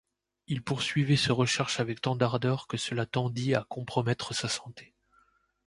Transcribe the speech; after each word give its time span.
Il 0.47 0.63
poursuivait 0.63 1.15
ses 1.15 1.31
recherches 1.31 1.79
avec 1.79 2.01
tant 2.01 2.15
d'ardeur 2.15 2.65
que 2.65 2.75
cela 2.75 3.05
tendit 3.05 3.53
à 3.53 3.65
compromettre 3.69 4.33
sa 4.33 4.49
santé. 4.49 4.95